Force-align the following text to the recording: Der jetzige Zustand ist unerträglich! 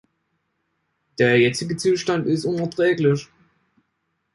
Der 1.19 1.37
jetzige 1.37 1.77
Zustand 1.77 2.25
ist 2.25 2.45
unerträglich! 2.45 3.27